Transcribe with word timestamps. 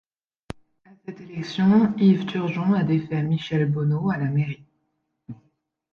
À 0.85 0.89
cette 1.05 1.21
élection, 1.21 1.95
Yves 1.97 2.25
Turgeon 2.25 2.73
a 2.73 2.83
défait 2.83 3.21
Michel 3.21 3.71
Bonneau 3.71 4.09
à 4.09 4.17
la 4.17 4.29
mairie. 4.31 4.65